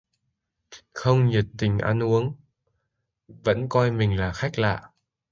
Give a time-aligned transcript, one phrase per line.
[0.93, 2.35] Không thiệt tình ăn uống,
[3.27, 4.91] vẫn coi mình là khách lạ